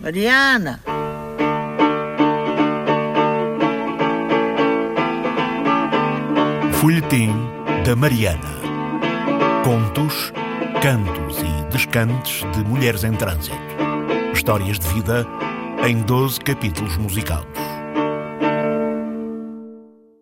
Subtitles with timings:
[0.00, 0.80] Mariana!
[6.80, 7.30] Folhetim
[7.84, 8.40] da Mariana.
[9.62, 10.32] Contos,
[10.80, 13.54] cantos e descantes de mulheres em trânsito.
[14.32, 15.26] Histórias de vida
[15.86, 17.60] em 12 capítulos musicados.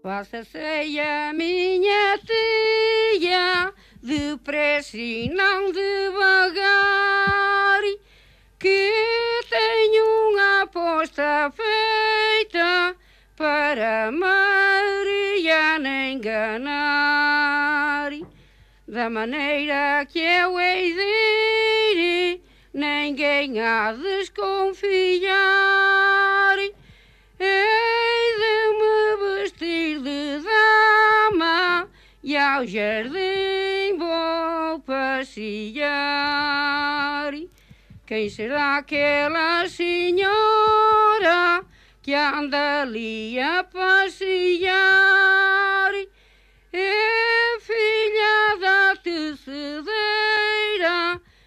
[0.03, 3.73] Faça-se a minha tia,
[4.03, 6.78] depressa e não devagar,
[11.51, 12.95] feita
[13.37, 18.11] para Mariana enganar.
[18.87, 21.01] Da maneira que eu hei de
[21.95, 22.43] ir,
[22.75, 25.29] ninguém há de desconfiar.
[27.39, 31.89] Hei de me vestir de dama
[32.25, 36.78] e ao jardim vou passear.
[38.09, 41.63] Quem será aquela senhora
[42.01, 44.73] que anda ali a passear?
[46.73, 49.91] É filha da tecedeira,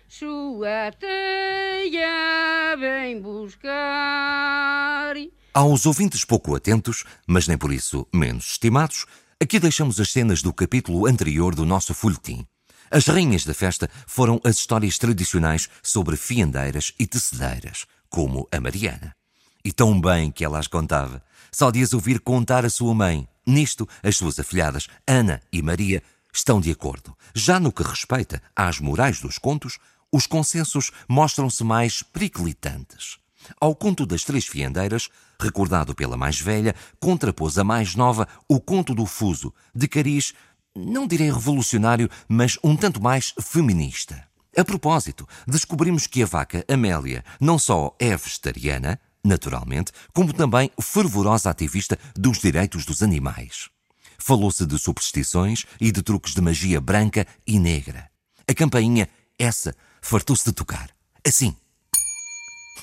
[0.08, 5.16] sua teia vem buscar.
[5.56, 9.08] Aos ouvintes pouco atentos, mas nem por isso menos estimados,
[9.42, 12.46] aqui deixamos as cenas do capítulo anterior do nosso folhetim.
[12.94, 19.16] As rainhas da festa foram as histórias tradicionais sobre fiandeiras e tecedeiras, como a Mariana.
[19.64, 21.24] E tão bem que ela as contava.
[21.54, 23.26] Só de as ouvir contar a sua mãe.
[23.48, 26.04] Nisto, as suas afilhadas, Ana e Maria,
[26.34, 27.16] estão de acordo.
[27.34, 29.80] Já no que respeita às morais dos contos,
[30.12, 33.22] os consensos mostram-se mais periclitantes.
[33.60, 38.94] Ao conto das três fiandeiras, recordado pela mais velha, contrapôs a mais nova o conto
[38.94, 40.34] do fuso, de cariz,
[40.76, 44.28] não direi revolucionário, mas um tanto mais feminista.
[44.56, 51.50] A propósito, descobrimos que a vaca Amélia não só é vegetariana, naturalmente, como também fervorosa
[51.50, 53.70] ativista dos direitos dos animais.
[54.18, 58.10] Falou-se de superstições e de truques de magia branca e negra.
[58.48, 59.08] A campainha,
[59.40, 60.90] essa, fartou-se de tocar.
[61.26, 61.56] Assim.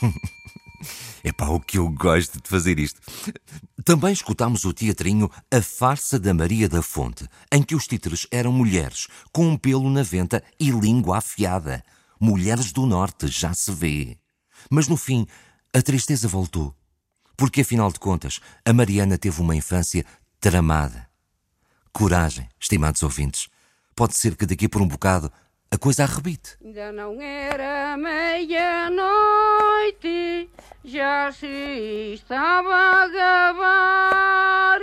[1.24, 3.00] Epá, o que eu gosto de fazer isto.
[3.84, 8.52] Também escutámos o teatrinho A Farsa da Maria da Fonte, em que os títeres eram
[8.52, 11.82] mulheres, com um pelo na venta e língua afiada.
[12.20, 14.18] Mulheres do Norte, já se vê.
[14.70, 15.26] Mas no fim,
[15.74, 16.74] a tristeza voltou.
[17.36, 20.04] Porque, afinal de contas, a Mariana teve uma infância
[20.40, 21.08] tramada.
[21.92, 23.48] Coragem, estimados ouvintes.
[23.94, 25.30] Pode ser que daqui por um bocado
[25.70, 26.56] a coisa arrebite.
[26.64, 28.98] Ainda não era meia-noite,
[30.84, 34.80] já se estava a gabar.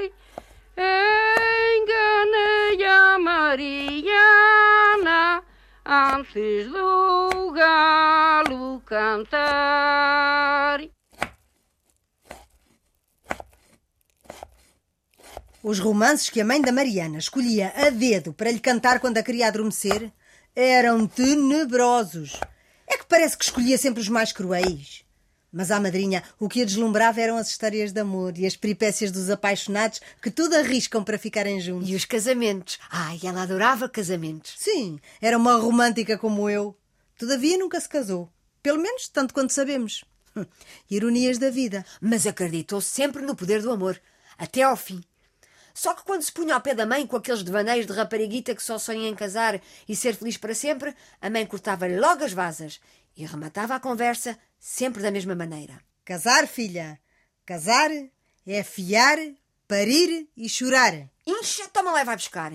[1.78, 4.16] Enganei a Mariana
[5.86, 10.82] antes do galo cantar.
[15.64, 19.24] Os romances que a mãe da Mariana escolhia a dedo para lhe cantar quando a
[19.24, 20.12] queria adormecer
[20.56, 22.40] eram tenebrosos.
[22.88, 25.05] É que parece que escolhia sempre os mais cruéis.
[25.58, 29.10] Mas à madrinha o que a deslumbrava eram as histórias de amor e as peripécias
[29.10, 31.88] dos apaixonados que tudo arriscam para ficarem juntos.
[31.90, 32.78] E os casamentos.
[32.90, 34.54] Ai, ela adorava casamentos.
[34.58, 36.78] Sim, era uma romântica como eu.
[37.18, 38.30] Todavia nunca se casou.
[38.62, 40.04] Pelo menos tanto quanto sabemos.
[40.92, 41.86] Ironias da vida.
[42.02, 43.98] Mas acreditou sempre no poder do amor.
[44.38, 45.02] Até ao fim.
[45.74, 48.64] Só que quando se punha ao pé da mãe com aqueles devaneios de rapariguita que
[48.64, 52.82] só sonha em casar e ser feliz para sempre, a mãe cortava-lhe logo as vasas
[53.16, 55.80] e rematava a conversa sempre da mesma maneira.
[56.04, 57.00] Casar, filha.
[57.46, 57.92] Casar
[58.48, 59.20] é fiar,
[59.68, 61.08] parir e chorar.
[61.28, 62.52] Incha, toma lá e vai buscar.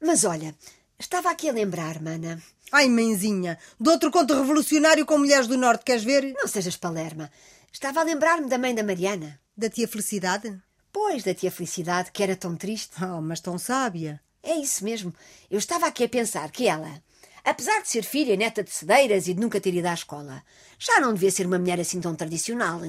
[0.00, 0.54] Mas olha,
[1.00, 2.40] estava aqui a lembrar, mana.
[2.70, 6.32] Ai, mãezinha, de outro conto revolucionário com mulheres do Norte, queres ver?
[6.32, 7.28] Não sejas palerma.
[7.72, 9.40] Estava a lembrar-me da mãe da Mariana.
[9.56, 10.56] Da tia Felicidade?
[10.92, 12.94] Pois, da tia Felicidade, que era tão triste.
[13.02, 14.20] Oh, mas tão sábia.
[14.44, 15.12] É isso mesmo.
[15.50, 17.02] Eu estava aqui a pensar que ela,
[17.44, 20.42] apesar de ser filha e neta de cedeiras e de nunca ter ido à escola,
[20.78, 22.80] já não devia ser uma mulher assim tão tradicional.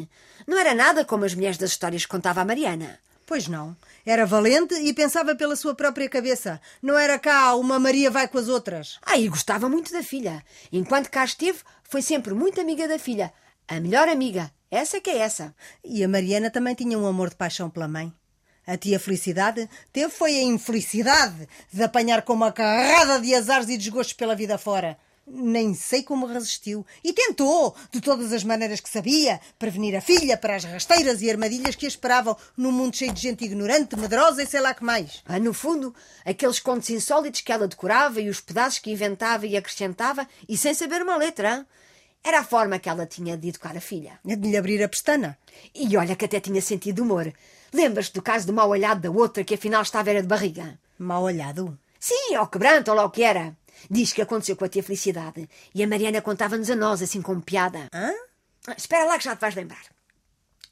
[0.48, 3.00] Não era nada como as mulheres das histórias que contava a Mariana.
[3.26, 3.76] Pois não.
[4.06, 6.62] Era valente e pensava pela sua própria cabeça.
[6.82, 9.00] Não era cá uma Maria vai com as outras.
[9.02, 10.44] Ah, e gostava muito da filha.
[10.72, 13.34] Enquanto cá esteve, foi sempre muito amiga da filha.
[13.68, 14.52] A melhor amiga.
[14.70, 15.56] Essa que é essa.
[15.84, 18.14] E a Mariana também tinha um amor de paixão pela mãe.
[18.68, 23.78] A tia Felicidade teve foi a infelicidade de apanhar com uma carrada de azares e
[23.78, 24.98] desgostos pela vida fora.
[25.28, 26.86] Nem sei como resistiu.
[27.04, 31.30] E tentou, de todas as maneiras que sabia, prevenir a filha para as rasteiras e
[31.30, 34.84] armadilhas que a esperavam num mundo cheio de gente ignorante, medrosa e sei lá que
[34.84, 35.24] mais.
[35.26, 39.58] Ah, no fundo, aqueles contos insólitos que ela decorava e os pedaços que inventava e
[39.58, 41.58] acrescentava e sem saber uma letra.
[41.58, 41.66] Hein?
[42.26, 44.20] Era a forma que ela tinha de educar a filha.
[44.28, 45.38] É de lhe abrir a pestana.
[45.76, 47.32] E olha que até tinha sentido humor.
[47.72, 50.80] Lembras-te do caso do mau olhado da outra que afinal estava era de barriga?
[50.98, 51.78] Mal olhado.
[52.00, 53.56] Sim, ao quebranto, ou lá o que era.
[53.92, 55.48] Diz que aconteceu com a tia Felicidade.
[55.76, 57.90] E a Mariana contava-nos a nós, assim com piada.
[57.94, 58.12] Hã?
[58.76, 59.86] Espera lá que já te vais lembrar.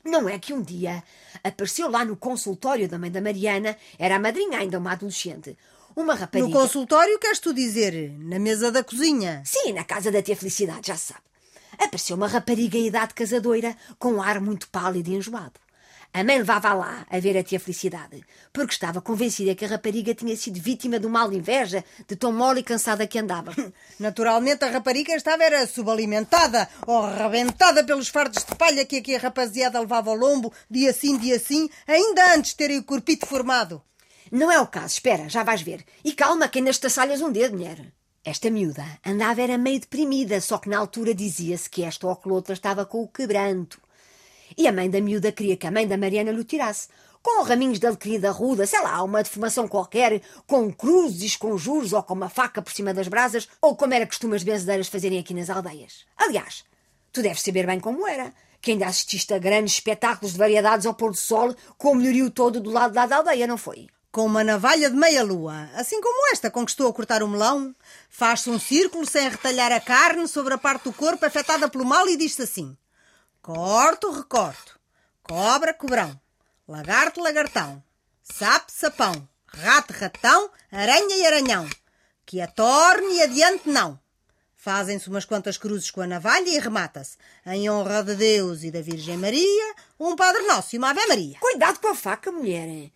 [0.03, 1.03] Não é que um dia
[1.43, 5.57] apareceu lá no consultório da mãe da Mariana, era a madrinha ainda, uma adolescente,
[5.95, 6.47] uma rapariga.
[6.47, 8.11] No consultório, queres tu dizer?
[8.19, 9.43] Na mesa da cozinha.
[9.45, 11.32] Sim, na casa da tia Felicidade, já se sabe.
[11.77, 15.63] Apareceu uma rapariga em idade casadoira, com um ar muito pálido e enjoado.
[16.15, 18.23] A mãe levava lá a ver a tia Felicidade,
[18.53, 22.59] porque estava convencida que a rapariga tinha sido vítima de uma inveja de tão mole
[22.59, 23.51] e cansada que andava.
[23.99, 29.19] Naturalmente, a rapariga estava era subalimentada ou arrebentada pelos fardos de palha que aqui a
[29.19, 33.81] rapaziada levava ao lombo, dia sim, dia sim, ainda antes de terem o corpito formado.
[34.31, 35.83] Não é o caso, espera, já vais ver.
[36.05, 37.91] E calma, que ainda estaçalhas um dedo, mulher.
[38.25, 42.29] Esta miúda andava era meio deprimida, só que na altura dizia-se que esta ou que
[42.29, 43.81] outra estava com o quebranto.
[44.57, 46.87] E a mãe da miúda queria que a mãe da Mariana lhe tirasse.
[47.21, 51.91] Com raminhos de alecrim da ruda, sei lá, uma deformação qualquer, com cruzes, com juros
[51.91, 55.19] ou com uma faca por cima das brasas, ou como era costume as benzedeiras fazerem
[55.19, 56.05] aqui nas aldeias.
[56.15, 56.63] Aliás,
[57.11, 60.93] tu deves saber bem como era, que ainda assististe a grandes espetáculos de variedades ao
[60.93, 63.87] pôr do sol, com o melhorio todo do lado da aldeia, não foi?
[64.13, 67.75] Com uma navalha de meia-lua, assim como esta com que estou a cortar o melão,
[68.07, 72.07] faz-se um círculo sem retalhar a carne sobre a parte do corpo afetada pelo mal
[72.07, 72.77] e diz-se assim:
[73.41, 74.79] Corto, recorto,
[75.23, 76.21] cobra, cobrão,
[76.67, 77.83] lagarto, lagartão,
[78.21, 81.67] sapo, sapão, rato, ratão, aranha e aranhão,
[82.23, 83.99] que a torne e adiante não.
[84.55, 87.17] Fazem-se umas quantas cruzes com a navalha e remata-se,
[87.47, 91.39] em honra de Deus e da Virgem Maria, um Padre Nosso e uma Ave Maria.
[91.39, 92.91] Cuidado com a faca, mulher.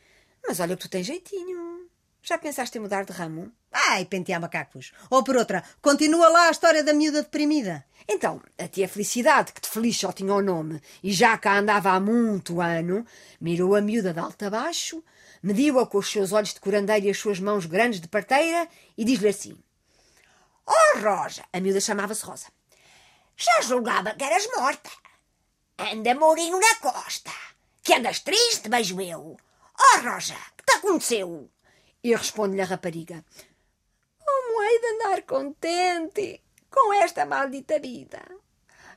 [0.47, 1.89] Mas olha que tu tens jeitinho.
[2.23, 3.51] Já pensaste em mudar de ramo?
[3.71, 4.91] Ai, pentear macacos.
[5.09, 7.85] Ou por outra, continua lá a história da miúda deprimida.
[8.07, 11.91] Então, a tia Felicidade, que de feliz só tinha o nome e já cá andava
[11.91, 13.05] há muito ano,
[13.39, 15.03] mirou a miúda de alto a baixo,
[15.43, 18.67] mediu-a com os seus olhos de curandeira e as suas mãos grandes de parteira
[18.97, 19.57] e diz-lhe assim:
[20.65, 21.43] Oh, Rosa!
[21.51, 22.47] A miúda chamava-se Rosa.
[23.35, 24.89] Já julgava que eras morta.
[25.77, 27.31] Anda, Mourinho na costa.
[27.83, 29.37] Que andas triste, beijo eu.
[29.79, 31.49] Oh, Rosa, que te aconteceu?
[32.03, 33.23] E responde-lhe a rapariga:
[34.25, 38.21] Como hei de andar contente com esta maldita vida?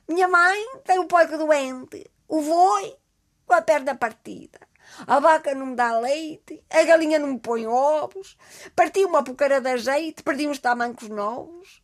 [0.07, 2.97] Minha mãe tem o porco doente, o boi
[3.45, 4.59] com a perna partida.
[5.05, 8.35] A vaca não me dá leite, a galinha não me põe ovos,
[8.75, 11.83] parti uma pucara de azeite, perdi uns tamancos novos.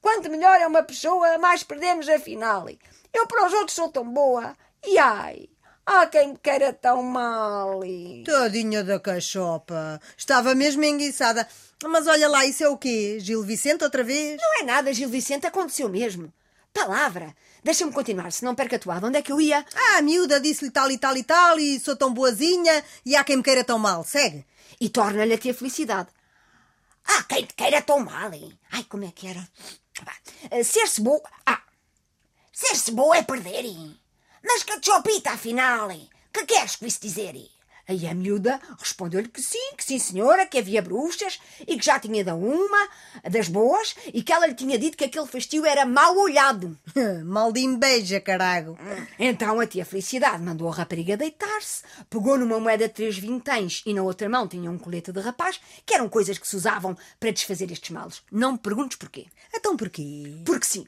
[0.00, 2.66] Quanto melhor é uma pessoa, mais perdemos afinal.
[3.12, 5.50] Eu para os outros sou tão boa, e ai,
[5.88, 7.80] há quem me queira tão mal.
[8.24, 10.00] Tadinha da cachopa.
[10.16, 11.48] Estava mesmo enguiçada.
[11.84, 13.18] Mas olha lá, isso é o quê?
[13.20, 14.40] Gil Vicente outra vez?
[14.40, 16.32] Não é nada, Gil Vicente, aconteceu mesmo.
[16.72, 17.34] Palavra.
[17.64, 19.06] Deixa-me continuar, se não perca a toada.
[19.06, 19.64] Onde é que eu ia?
[19.74, 23.24] Ah, a miúda disse-lhe tal e tal e tal, e sou tão boazinha, e há
[23.24, 24.04] quem me queira tão mal.
[24.04, 24.46] Segue.
[24.80, 26.08] E torna-lhe a felicidade.
[27.04, 28.56] Ah, quem te queira tão mal, hein?
[28.70, 29.48] Ai, como é que era?
[30.06, 31.22] Ah, Ser-se boa...
[31.46, 31.62] Ah,
[32.52, 33.98] ser-se boa é perder, hein?
[34.48, 35.90] Mas que chopita, afinal?
[36.32, 37.34] Que queres com isso dizer?
[37.86, 42.00] Aí a miúda respondeu-lhe que sim, que sim, senhora, que havia bruxas e que já
[42.00, 42.88] tinha dado uma,
[43.30, 46.78] das boas, e que ela lhe tinha dito que aquele festio era mal olhado.
[47.26, 48.78] mal de inveja, carago.
[49.18, 53.92] Então a tia Felicidade mandou a rapariga deitar-se, pegou numa moeda de três vinténs e
[53.92, 57.32] na outra mão tinha um colete de rapaz, que eram coisas que se usavam para
[57.32, 58.22] desfazer estes males.
[58.32, 59.26] Não me perguntes porquê.
[59.54, 60.40] Então porquê?
[60.44, 60.86] Porque sim.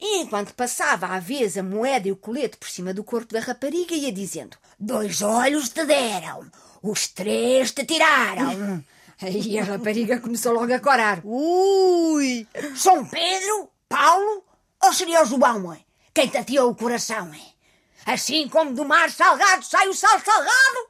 [0.00, 3.40] E enquanto passava à vez a moeda e o colete por cima do corpo da
[3.40, 6.50] rapariga, ia dizendo: Dois olhos te deram,
[6.82, 8.84] os três te tiraram.
[9.20, 12.46] Aí a rapariga começou logo a corar: Ui!
[12.76, 13.70] São Pedro?
[13.88, 14.44] Paulo?
[14.82, 15.80] Ou seria o João, é?
[16.14, 18.12] Quem te ateou o coração, é?
[18.12, 20.88] Assim como do mar salgado sai o sal salgado,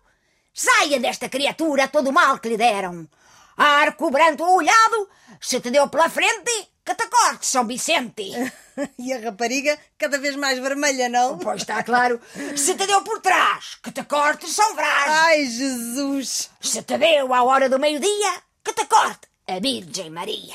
[0.55, 3.09] saia desta criatura todo o mal que lhe deram.
[3.57, 5.09] Arco branco olhado,
[5.41, 8.33] se te deu pela frente, que te corte, São Vicente.
[8.97, 11.37] E a rapariga cada vez mais vermelha, não?
[11.37, 12.21] Pois está claro.
[12.57, 15.11] Se te deu por trás, que te corte, São Brás.
[15.27, 16.49] Ai, Jesus!
[16.61, 20.55] Se te deu à hora do meio-dia, que te corte, a Virgem Maria.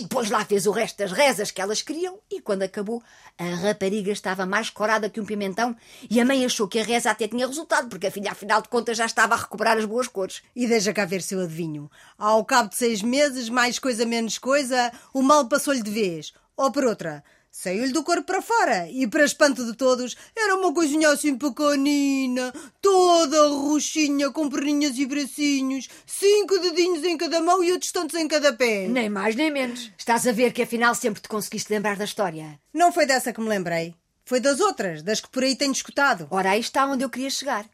[0.00, 3.02] E depois lá fez o resto das rezas que elas queriam, e quando acabou,
[3.36, 5.76] a rapariga estava mais corada que um pimentão,
[6.08, 8.70] e a mãe achou que a reza até tinha resultado, porque a filha, afinal de
[8.70, 10.40] contas, já estava a recuperar as boas cores.
[10.56, 11.90] E deixa cá ver se eu adivinho.
[12.16, 16.32] Ao cabo de seis meses, mais coisa menos coisa, o mal passou-lhe de vez.
[16.56, 20.72] Ou por outra, Saiu-lhe do corpo para fora e, para espanto de todos, era uma
[20.72, 27.72] coisinha assim pequenina, toda roxinha, com perninhas e bracinhos, cinco dedinhos em cada mão e
[27.72, 28.86] outros tantos em cada pé.
[28.88, 29.90] Nem mais nem menos.
[29.98, 32.58] Estás a ver que afinal sempre te conseguiste lembrar da história.
[32.72, 33.94] Não foi dessa que me lembrei.
[34.24, 36.28] Foi das outras, das que por aí tenho escutado.
[36.30, 37.66] Ora, aí está onde eu queria chegar.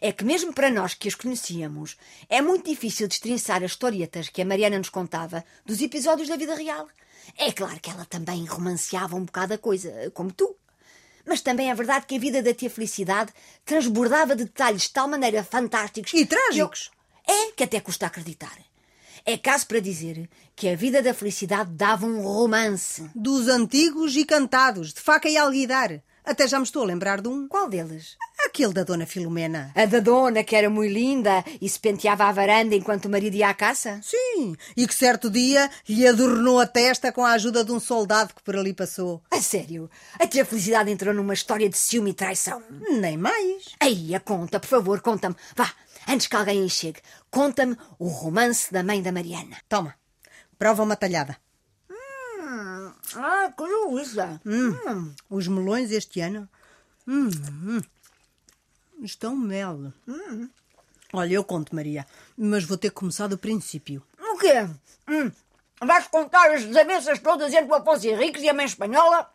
[0.00, 1.96] É que mesmo para nós que as conhecíamos,
[2.28, 6.54] é muito difícil destrinçar as historietas que a Mariana nos contava dos episódios da vida
[6.54, 6.88] real.
[7.36, 10.54] É claro que ela também romanceava um bocado a coisa, como tu.
[11.26, 13.32] Mas também é verdade que a vida da tia Felicidade
[13.64, 16.90] transbordava de detalhes de tal maneira fantásticos E trágicos.
[17.24, 18.56] que eu- É que até custa acreditar.
[19.24, 23.10] É caso para dizer que a vida da Felicidade dava um romance.
[23.12, 26.00] Dos antigos e cantados, de faca e alguidar.
[26.24, 27.48] Até já me estou a lembrar de um.
[27.48, 28.16] Qual deles?
[28.46, 29.72] Aquele da Dona Filomena.
[29.74, 33.34] A da dona, que era muito linda e se penteava à varanda enquanto o marido
[33.34, 34.00] ia à caça?
[34.02, 38.32] Sim, e que certo dia lhe adornou a testa com a ajuda de um soldado
[38.34, 39.22] que por ali passou.
[39.30, 39.90] A sério?
[40.18, 42.62] A tia Felicidade entrou numa história de ciúme e traição.
[43.00, 43.64] Nem mais.
[43.80, 45.34] Aí, a conta, por favor, conta-me.
[45.54, 45.70] Vá,
[46.08, 47.00] antes que alguém chegue,
[47.30, 49.56] conta-me o romance da mãe da Mariana.
[49.68, 49.94] Toma,
[50.58, 51.36] prova uma talhada.
[53.16, 54.20] Ah, que isso?
[54.46, 56.48] Hum, Os melões este ano
[57.06, 57.28] hum,
[57.64, 57.80] hum,
[59.02, 59.92] estão mel.
[61.12, 64.02] Olha, eu conto, Maria, mas vou ter que começar do princípio.
[64.18, 64.68] O quê?
[65.08, 65.30] Hum,
[65.80, 69.30] vais contar as desavenças todas entre o Afonso Henriques e a mãe espanhola?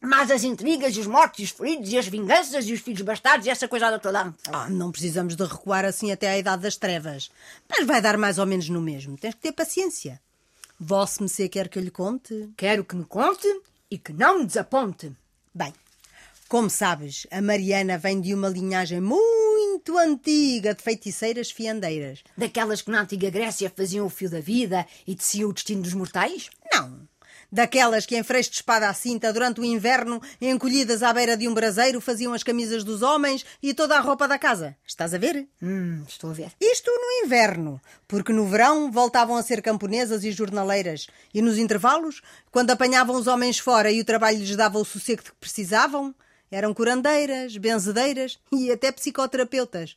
[0.00, 3.00] Mas as intrigas e os mortos e os feridos e as vinganças e os filhos
[3.00, 4.34] bastardos e essa coisada toda.
[4.48, 7.30] Ah, não precisamos de recuar assim até à idade das trevas.
[7.68, 9.16] Mas vai dar mais ou menos no mesmo.
[9.16, 10.20] Tens que ter paciência.
[10.78, 12.50] Vosso Messê quer que eu lhe conte?
[12.54, 13.48] Quero que me conte
[13.90, 15.10] e que não me desaponte.
[15.54, 15.72] Bem,
[16.48, 22.22] como sabes, a Mariana vem de uma linhagem muito antiga de feiticeiras fiandeiras.
[22.36, 25.94] Daquelas que na antiga Grécia faziam o fio da vida e teciam o destino dos
[25.94, 26.50] mortais?
[26.72, 27.08] Não.
[27.50, 31.46] Daquelas que, em freixo de espada à cinta, durante o inverno, encolhidas à beira de
[31.46, 34.76] um braseiro, faziam as camisas dos homens e toda a roupa da casa.
[34.86, 35.46] Estás a ver?
[35.62, 36.50] Hum, estou a ver.
[36.60, 42.22] Isto no inverno, porque no verão voltavam a ser camponesas e jornaleiras, e nos intervalos,
[42.50, 46.12] quando apanhavam os homens fora e o trabalho lhes dava o sossego de que precisavam,
[46.54, 49.96] eram curandeiras, benzedeiras e até psicoterapeutas.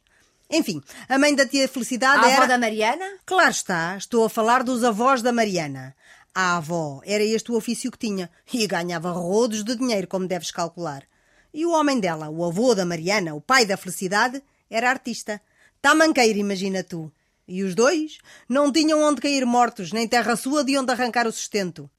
[0.50, 2.38] Enfim, a mãe da tia Felicidade A era...
[2.38, 3.06] avó da Mariana?
[3.26, 5.96] Claro está, estou a falar dos avós da Mariana.
[6.34, 10.50] A avó era este o ofício que tinha e ganhava rodos de dinheiro, como deves
[10.50, 11.04] calcular.
[11.54, 15.40] E o homem dela, o avô da Mariana, o pai da Felicidade, era artista.
[15.80, 17.12] Tamanqueiro, imagina tu.
[17.48, 18.18] E os dois
[18.50, 21.90] não tinham onde cair mortos, nem terra sua de onde arrancar o sustento.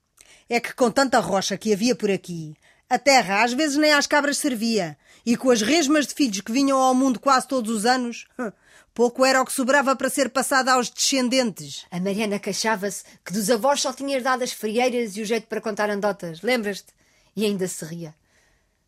[0.48, 2.56] É que com tanta rocha que havia por aqui,
[2.88, 6.52] a terra às vezes nem às cabras servia, e com as resmas de filhos que
[6.52, 8.26] vinham ao mundo quase todos os anos,
[8.94, 11.84] pouco era o que sobrava para ser passado aos descendentes.
[11.90, 15.60] A Mariana queixava-se que dos avós só tinha herdado as frieiras e o jeito para
[15.60, 16.42] contar andotas.
[16.42, 16.94] Lembras-te?
[17.36, 18.14] E ainda se ria.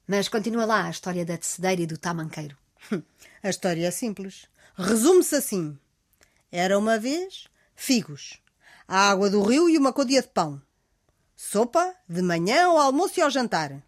[0.08, 2.56] Mas continua lá a história da tecedeira e do tamanqueiro.
[3.42, 4.46] A história é simples.
[4.76, 5.78] Resume-se assim:
[6.50, 7.44] era uma vez
[7.76, 8.40] figos,
[8.88, 10.60] a água do rio e uma côdea de pão.
[11.36, 13.82] Sopa de manhã ao almoço e ao jantar.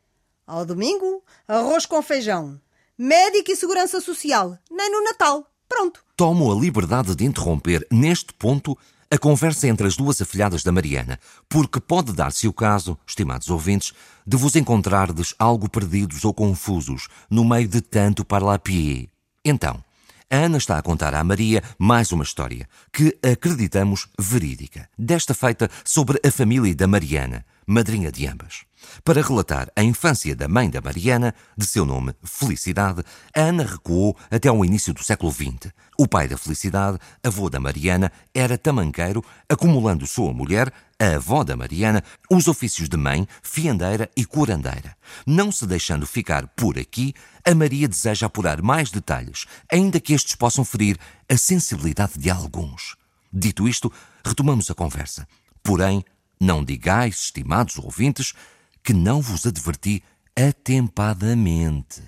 [0.53, 2.61] Ao domingo, arroz com feijão.
[2.99, 4.59] Médico e segurança social.
[4.71, 5.51] Nem no Natal.
[5.67, 6.05] Pronto.
[6.15, 8.77] Tomo a liberdade de interromper, neste ponto,
[9.11, 11.19] a conversa entre as duas afilhadas da Mariana,
[11.49, 13.95] porque pode dar-se o caso, estimados ouvintes,
[14.27, 19.09] de vos encontrardes algo perdidos ou confusos no meio de tanto parlapié.
[19.43, 19.83] Então,
[20.31, 25.71] a Ana está a contar à Maria mais uma história, que acreditamos verídica, desta feita
[25.83, 28.65] sobre a família da Mariana, madrinha de ambas.
[29.05, 33.03] Para relatar a infância da mãe da Mariana, de seu nome Felicidade,
[33.35, 35.73] a Ana recuou até ao início do século XX.
[35.99, 41.57] O pai da Felicidade, avô da Mariana, era tamanqueiro, acumulando sua mulher, a avó da
[41.57, 44.97] Mariana, os ofícios de mãe, fiandeira e curandeira.
[45.27, 47.15] Não se deixando ficar por aqui,
[47.45, 52.97] a Maria deseja apurar mais detalhes, ainda que estes possam ferir a sensibilidade de alguns.
[53.33, 53.93] Dito isto,
[54.25, 55.27] retomamos a conversa.
[55.63, 56.05] Porém,
[56.43, 58.35] não digais, estimados ouvintes,
[58.83, 60.03] que não vos adverti
[60.37, 62.03] atempadamente.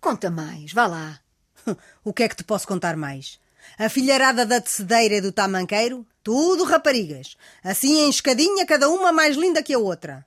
[0.00, 1.20] Conta mais, vá lá.
[2.04, 3.40] O que é que te posso contar mais?
[3.76, 7.36] A filharada da tecedeira e do tamanqueiro, tudo raparigas.
[7.64, 10.24] Assim em escadinha, cada uma mais linda que a outra.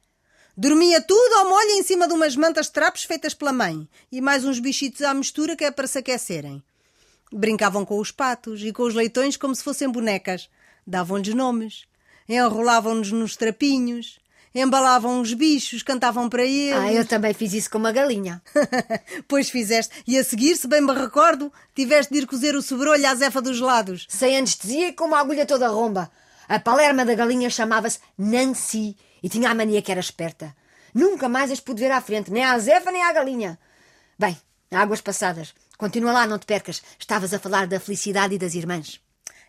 [0.57, 4.19] Dormia tudo ao molho em cima de umas mantas de trapos feitas pela mãe e
[4.19, 6.61] mais uns bichitos à mistura que é para se aquecerem.
[7.31, 10.49] Brincavam com os patos e com os leitões como se fossem bonecas.
[10.85, 11.87] Davam-lhes nomes.
[12.29, 14.19] Enrolavam-nos nos trapinhos.
[14.53, 16.79] Embalavam os bichos, cantavam para eles.
[16.79, 18.41] Ah, eu também fiz isso com uma galinha.
[19.27, 20.03] pois fizeste.
[20.07, 23.41] E a seguir, se bem me recordo, tiveste de ir cozer o sobrolho à zefa
[23.41, 24.05] dos lados.
[24.09, 26.11] Sem anestesia e com uma agulha toda romba.
[26.47, 30.55] A palerma da galinha chamava-se Nancy e tinha a mania que era esperta.
[30.93, 33.59] Nunca mais as pude ver à frente, nem à Zefa nem à galinha.
[34.17, 34.35] Bem,
[34.71, 35.53] águas passadas.
[35.77, 36.81] Continua lá, não te percas.
[36.97, 38.99] Estavas a falar da felicidade e das irmãs.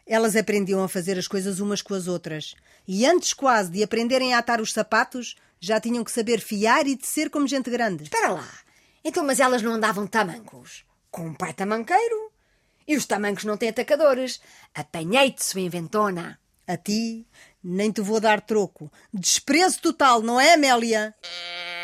[0.07, 2.55] Elas aprendiam a fazer as coisas umas com as outras.
[2.87, 6.97] E antes quase de aprenderem a atar os sapatos, já tinham que saber fiar e
[6.97, 8.05] tecer como gente grande.
[8.05, 8.49] Espera lá.
[9.05, 10.85] Então, mas elas não andavam tamancos?
[11.11, 12.33] Com um pai tamanqueiro?
[12.87, 14.41] E os tamancos não têm atacadores.
[14.75, 16.39] Apanhei-te, sua inventona.
[16.67, 17.27] A ti
[17.63, 18.91] nem te vou dar troco.
[19.13, 21.15] Desprezo total, não é, Amélia?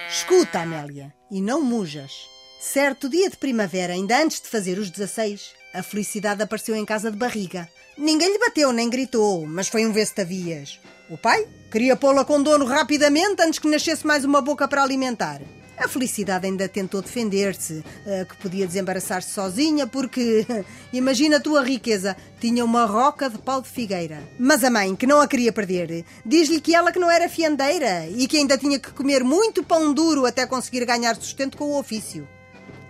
[0.09, 2.13] Escuta, Amélia, e não mujas.
[2.61, 7.11] Certo dia de primavera, ainda antes de fazer os 16, a felicidade apareceu em casa
[7.11, 7.69] de barriga.
[7.99, 10.79] Ninguém lhe bateu nem gritou, mas foi um vestavias.
[11.09, 15.41] O pai queria pô-la com dono rapidamente antes que nascesse mais uma boca para alimentar.
[15.79, 20.47] A Felicidade ainda tentou defender-se, eh, que podia desembaraçar-se sozinha, porque,
[20.93, 24.23] imagina a tua riqueza, tinha uma roca de pau de figueira.
[24.39, 28.07] Mas a mãe, que não a queria perder, diz-lhe que ela que não era fiandeira
[28.09, 31.79] e que ainda tinha que comer muito pão duro até conseguir ganhar sustento com o
[31.79, 32.29] ofício.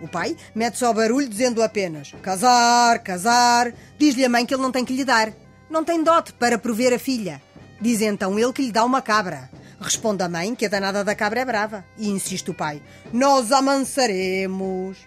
[0.01, 3.73] O pai mete só barulho dizendo apenas casar, casar.
[3.97, 5.33] Diz-lhe a mãe que ele não tem que lhe dar.
[5.69, 7.41] Não tem dote para prover a filha.
[7.81, 9.49] Diz então ele que lhe dá uma cabra.
[9.79, 11.85] Responde a mãe que a danada da cabra é brava.
[11.97, 12.81] E insiste o pai:
[13.13, 14.97] Nós amansaremos.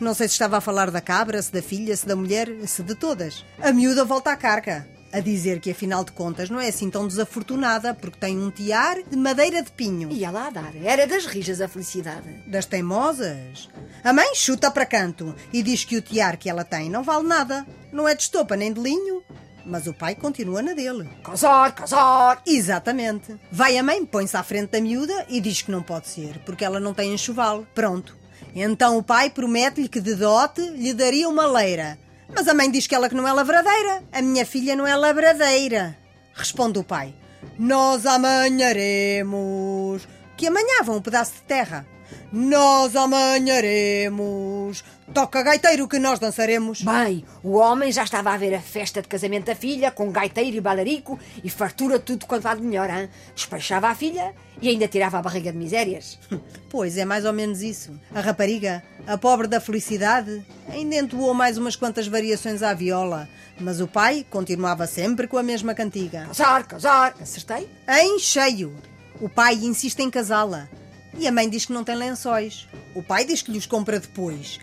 [0.00, 2.82] Não sei se estava a falar da cabra, se da filha, se da mulher, se
[2.82, 3.44] de todas.
[3.60, 4.86] A miúda volta à carga.
[5.14, 9.00] A dizer que, afinal de contas, não é assim tão desafortunada, porque tem um tiar
[9.00, 10.10] de madeira de pinho.
[10.10, 10.72] Ia lá a dar.
[10.82, 12.28] Era das rijas a felicidade.
[12.48, 13.68] Das teimosas.
[14.02, 17.28] A mãe chuta para canto e diz que o tiar que ela tem não vale
[17.28, 17.64] nada.
[17.92, 19.22] Não é de estopa nem de linho.
[19.64, 21.08] Mas o pai continua na dele.
[21.22, 22.42] Casar, casar!
[22.44, 23.36] Exatamente.
[23.52, 26.64] Vai a mãe, põe-se à frente da miúda e diz que não pode ser, porque
[26.64, 27.64] ela não tem enxoval.
[27.72, 28.16] Pronto.
[28.52, 31.96] Então o pai promete-lhe que de dote lhe daria uma leira.
[32.34, 34.02] Mas a mãe diz que ela que não é lavradeira.
[34.12, 35.96] A minha filha não é lavradeira.
[36.34, 37.14] Responde o pai.
[37.58, 40.06] Nós amanharemos.
[40.36, 41.86] Que amanhavam um pedaço de terra.
[42.32, 44.82] Nós amanharemos.
[45.12, 46.82] Toca gaiteiro que nós dançaremos.
[46.82, 50.56] Bem, o homem já estava a ver a festa de casamento da filha, com gaiteiro
[50.56, 53.08] e balarico e fartura tudo quanto há de melhor, hein?
[53.34, 56.18] Despachava a filha e ainda tirava a barriga de misérias.
[56.70, 57.96] Pois é, mais ou menos isso.
[58.12, 63.28] A rapariga, a pobre da felicidade, ainda entoou mais umas quantas variações à viola,
[63.60, 66.26] mas o pai continuava sempre com a mesma cantiga.
[66.26, 67.14] Casar, casar!
[67.20, 67.68] Acertei?
[67.88, 68.74] Em cheio!
[69.20, 70.68] O pai insiste em casá-la.
[71.16, 72.66] E a mãe diz que não tem lençóis.
[72.92, 74.58] O pai diz que lhes compra depois.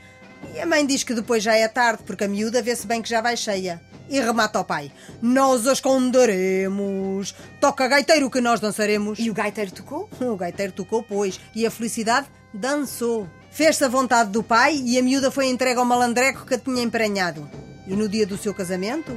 [0.54, 3.10] E a mãe diz que depois já é tarde, porque a miúda vê-se bem que
[3.10, 3.82] já vai cheia.
[4.10, 7.34] E remata ao pai: Nós a esconderemos.
[7.60, 9.18] Toca gaiteiro que nós dançaremos.
[9.20, 10.10] E o gaiteiro tocou?
[10.20, 13.28] O gaiteiro tocou, pois, e a felicidade dançou.
[13.50, 16.82] Fez-se a vontade do pai e a miúda foi entregue ao malandreco que a tinha
[16.82, 17.50] emprenhado.
[17.88, 19.12] E no dia do seu casamento,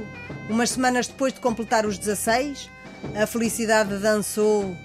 [0.49, 2.69] umas semanas depois de completar os 16,
[3.15, 4.75] a felicidade dançou.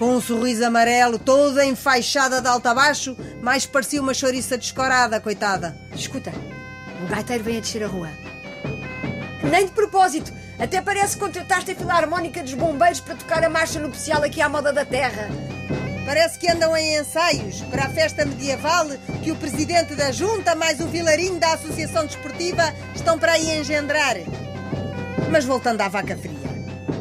[0.00, 5.20] Com um sorriso amarelo, toda enfaixada de alto a baixo, mais parecia uma chouriça descorada,
[5.20, 5.76] coitada.
[5.94, 6.32] Escuta,
[7.04, 8.08] o gaiteiro vem a descer a rua.
[9.42, 10.32] Nem de propósito.
[10.58, 14.48] Até parece que contrataste a filarmónica dos bombeiros para tocar a marcha nupcial aqui à
[14.48, 15.28] moda da terra.
[16.06, 18.86] Parece que andam em ensaios para a festa medieval
[19.22, 24.16] que o presidente da junta mais o vilarinho da Associação Desportiva estão para aí engendrar.
[25.30, 26.40] Mas voltando à vaca fria.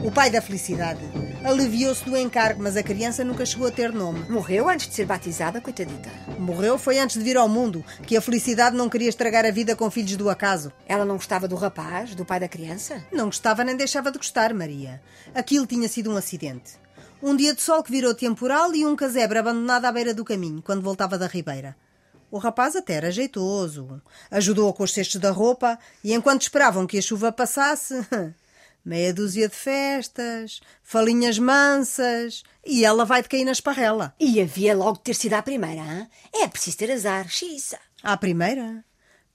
[0.03, 1.08] O pai da felicidade
[1.43, 4.29] aliviou-se do encargo, mas a criança nunca chegou a ter nome.
[4.29, 6.09] Morreu antes de ser batizada, coitadita.
[6.37, 9.75] Morreu foi antes de vir ao mundo, que a felicidade não queria estragar a vida
[9.75, 10.71] com filhos do acaso.
[10.87, 13.03] Ela não gostava do rapaz, do pai da criança?
[13.11, 15.01] Não gostava nem deixava de gostar, Maria.
[15.33, 16.73] Aquilo tinha sido um acidente.
[17.21, 20.61] Um dia de sol que virou temporal e um casebre abandonado à beira do caminho,
[20.61, 21.75] quando voltava da ribeira.
[22.31, 24.01] O rapaz até era jeitoso.
[24.29, 27.95] Ajudou com os cestos da roupa e enquanto esperavam que a chuva passasse,
[28.89, 34.15] meia dúzia de festas, falinhas mansas e ela vai de cair na esparrela.
[34.19, 36.07] E havia logo de ter sido a primeira, hein?
[36.33, 37.77] É preciso ter azar, xiça.
[38.01, 38.83] À primeira?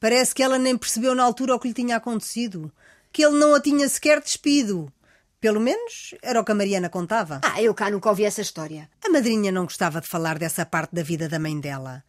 [0.00, 2.72] Parece que ela nem percebeu na altura o que lhe tinha acontecido.
[3.12, 4.92] Que ele não a tinha sequer despido.
[5.40, 7.40] Pelo menos era o que a Mariana contava.
[7.44, 8.90] Ah, eu cá nunca ouvi essa história.
[9.06, 12.02] A madrinha não gostava de falar dessa parte da vida da mãe dela.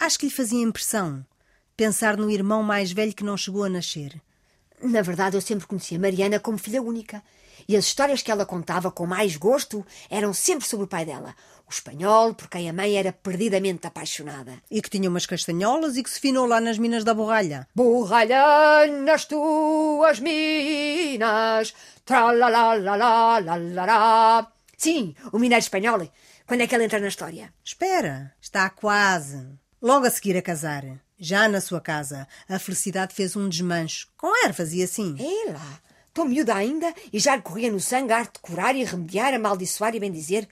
[0.00, 1.26] Acho que lhe fazia impressão
[1.76, 4.18] pensar no irmão mais velho que não chegou a nascer.
[4.82, 7.22] Na verdade, eu sempre conhecia Mariana como filha única.
[7.68, 11.34] E as histórias que ela contava com mais gosto eram sempre sobre o pai dela,
[11.66, 14.62] o espanhol, por quem a mãe era perdidamente apaixonada.
[14.70, 17.66] E que tinha umas castanholas e que se finou lá nas minas da borralha.
[17.74, 24.52] Borralha nas tuas minas, tralalalalalalá.
[24.76, 26.08] Sim, o mineiro espanhol.
[26.46, 27.52] Quando é que ele entra na história?
[27.64, 29.48] Espera, está quase.
[29.82, 30.84] Logo a seguir a casar,
[31.18, 34.08] já na sua casa, a felicidade fez um desmancho.
[34.16, 35.16] Com ervas e assim.
[35.18, 38.74] É lá, estou miúda ainda e já lhe corria no sangue a arte de curar
[38.74, 40.48] e remediar, amaldiçoar e bem dizer,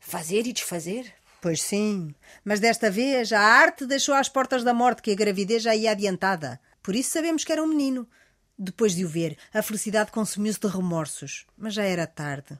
[0.00, 1.12] fazer e desfazer.
[1.40, 5.62] Pois sim, mas desta vez a arte deixou às portas da morte que a gravidez
[5.62, 6.60] já ia adiantada.
[6.82, 8.08] Por isso sabemos que era um menino.
[8.58, 12.58] Depois de o ver, a felicidade consumiu-se de remorsos, mas já era tarde.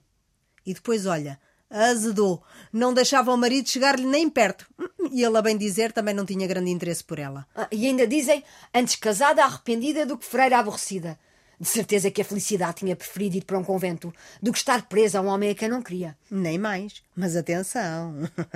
[0.64, 2.42] E depois, olha, azedou.
[2.72, 4.66] Não deixava o marido chegar-lhe nem perto.
[5.10, 7.46] E ele, a bem dizer, também não tinha grande interesse por ela.
[7.56, 11.18] Ah, e ainda dizem, antes casada arrependida do que freira aborrecida.
[11.58, 15.18] De certeza que a felicidade tinha preferido ir para um convento do que estar presa
[15.18, 16.16] a um homem a quem não queria.
[16.30, 17.02] Nem mais.
[17.16, 18.14] Mas atenção,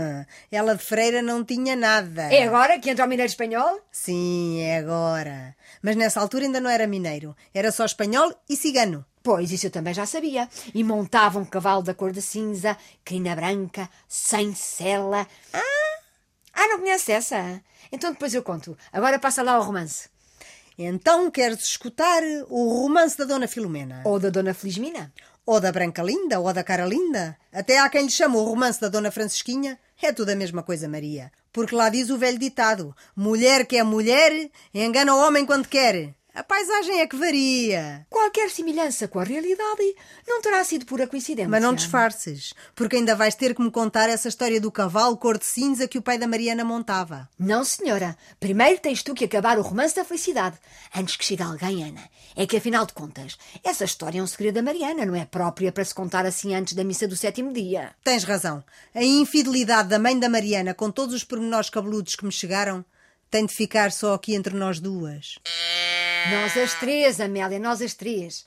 [0.53, 2.25] ela de freira não tinha nada.
[2.25, 3.81] É agora que entra o mineiro espanhol?
[3.91, 5.57] Sim, é agora.
[5.83, 7.35] Mas nessa altura ainda não era mineiro.
[7.53, 9.05] Era só espanhol e cigano.
[9.23, 10.49] Pois, isso eu também já sabia.
[10.75, 15.27] E montava um cavalo da cor de cinza, crina branca, sem sela.
[15.53, 15.99] Ah,
[16.53, 17.63] ah não conhece essa?
[17.91, 18.77] Então depois eu conto.
[18.93, 20.09] Agora passa lá o romance.
[20.77, 24.03] Então queres escutar o romance da Dona Filomena?
[24.05, 25.13] Ou da Dona Felizmina?
[25.45, 27.37] Ou da Branca Linda, ou da Cara Linda.
[27.53, 29.79] Até há quem lhe chama o romance da Dona Francisquinha.
[30.01, 31.31] É tudo a mesma coisa, Maria.
[31.53, 36.15] Porque lá diz o velho ditado: mulher que é mulher, engana o homem quando quer.
[36.35, 38.07] A paisagem é que varia.
[38.09, 39.95] Qualquer semelhança com a realidade
[40.27, 41.47] não terá sido pura coincidência.
[41.47, 45.37] Mas não disfarces, porque ainda vais ter que me contar essa história do cavalo cor
[45.37, 47.29] de cinza que o pai da Mariana montava.
[47.39, 48.17] Não, senhora.
[48.41, 50.57] Primeiro tens tu que acabar o romance da felicidade.
[50.97, 52.09] Antes que chegue alguém, Ana.
[52.35, 55.71] É que, afinal de contas, essa história é um segredo da Mariana, não é própria
[55.71, 57.91] para se contar assim antes da missa do sétimo dia.
[58.03, 58.65] Tens razão.
[58.95, 62.83] A infidelidade da mãe da Mariana, com todos os pormenores cabeludos que me chegaram,
[63.31, 65.39] tem de ficar só aqui entre nós duas.
[66.31, 68.47] Nós as três, Amélia, nós as três.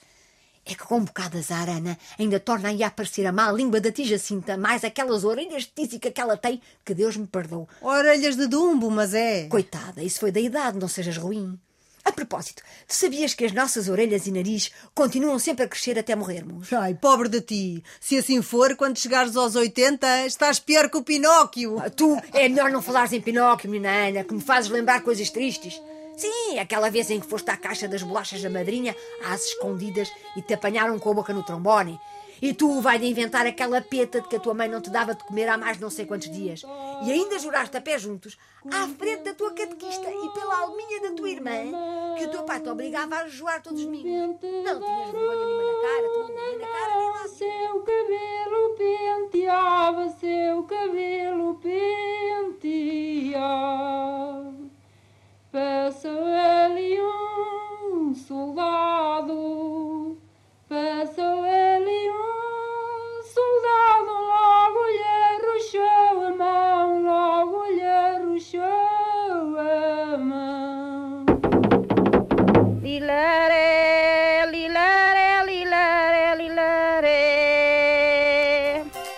[0.66, 3.52] É que com um bocado de azar, Ana, ainda torna aí a aparecer a má
[3.52, 7.28] língua da tia Jacinta, mais aquelas orelhas de tísica que ela tem, que Deus me
[7.28, 7.68] perdoe.
[7.82, 9.48] Orelhas de dumbo, mas é.
[9.48, 11.60] Coitada, isso foi da idade, não sejas ruim.
[12.04, 16.16] A propósito, tu sabias que as nossas orelhas e nariz continuam sempre a crescer até
[16.16, 16.72] morrermos?
[16.72, 17.84] Ai, pobre de ti.
[18.00, 21.80] Se assim for, quando chegares aos 80, estás pior que o Pinóquio.
[21.80, 25.30] Ah, tu, é melhor não falares em Pinóquio, menina Ana, que me fazes lembrar coisas
[25.32, 25.82] tristes.
[26.18, 30.42] Sim, aquela vez em que foste à caixa das bolachas da madrinha, às escondidas, e
[30.42, 32.00] te apanharam com a boca no trombone.
[32.42, 35.16] E tu vai de inventar aquela peta de que a tua mãe não te dava
[35.16, 36.64] de comer há mais não sei quantos dias.
[37.04, 38.38] E ainda juraste a pé juntos,
[38.70, 41.52] à frente da tua catequista e pela alminha da tua irmã,
[42.18, 44.12] que o teu pai te obrigava a jejuar todos os domingos.
[44.12, 47.28] Não tinhas vergonha nenhuma na cara, tu nem na cara, nem lá.
[47.28, 51.56] Seu cabelo penteava, seu cabelo
[52.52, 52.66] penteava.
[55.56, 60.18] Passou ali um soldado,
[60.68, 71.26] passou ali um soldado, logo lhe arrochou a mão, logo lhe arrochou a mão.
[72.82, 77.14] Lilaré, lilaré, lilaré, lilaré.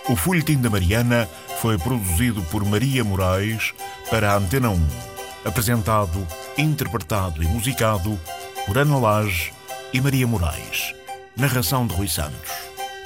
[0.08, 1.28] O Folhetim da Mariana
[1.60, 3.74] foi produzido por Maria Moraes
[4.12, 5.17] para a Antena 1
[5.48, 8.20] apresentado, interpretado e musicado
[8.66, 9.54] por Ana Lage
[9.94, 10.94] e Maria Moraes.
[11.36, 12.52] Narração de Rui Santos.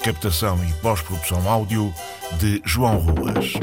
[0.04, 1.94] Captação e pós-produção áudio
[2.40, 3.54] de João Ruas.